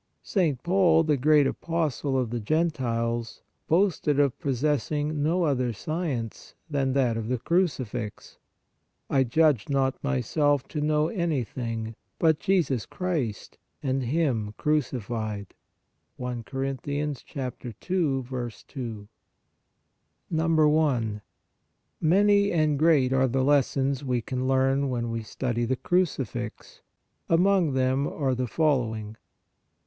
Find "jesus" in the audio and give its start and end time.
12.39-12.87